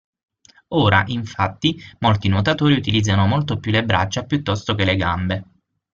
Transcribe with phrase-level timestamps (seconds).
[0.69, 5.43] Ora, infatti, molti nuotatori utilizzano molto più le braccia piuttosto che le gambe.